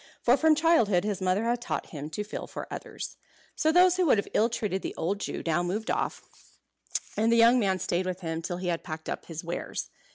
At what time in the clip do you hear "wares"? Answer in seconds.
9.43-9.91